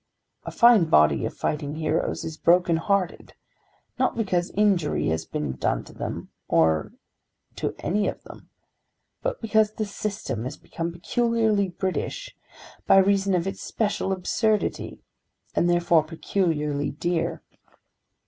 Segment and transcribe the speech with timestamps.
[0.47, 3.35] A fine body of fighting heroes is broken hearted,
[3.99, 6.93] not because injury has been done to them or
[7.57, 8.49] to any of them,
[9.21, 12.35] but because the system had become peculiarly British
[12.87, 15.03] by reason of its special absurdity,
[15.53, 17.43] and therefore peculiarly dear."